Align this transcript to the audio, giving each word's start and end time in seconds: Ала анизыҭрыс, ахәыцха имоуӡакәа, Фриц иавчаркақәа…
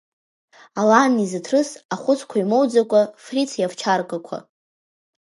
Ала 0.79 0.97
анизыҭрыс, 1.05 1.69
ахәыцха 1.93 2.37
имоуӡакәа, 2.41 3.01
Фриц 3.23 3.51
иавчаркақәа… 3.57 4.37